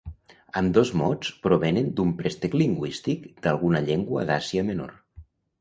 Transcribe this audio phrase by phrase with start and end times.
[0.61, 5.01] Ambdós mots provenen d'un préstec lingüístic d'alguna llengua d'Àsia Menor.